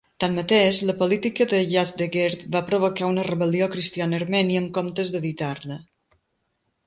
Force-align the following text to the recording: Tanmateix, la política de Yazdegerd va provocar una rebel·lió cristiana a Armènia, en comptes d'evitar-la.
Tanmateix, 0.21 0.77
la 0.89 0.93
política 1.01 1.45
de 1.49 1.57
Yazdegerd 1.73 2.45
va 2.55 2.61
provocar 2.69 3.09
una 3.13 3.25
rebel·lió 3.27 3.67
cristiana 3.75 4.19
a 4.19 4.21
Armènia, 4.23 4.61
en 4.65 4.71
comptes 4.79 5.11
d'evitar-la. 5.17 5.77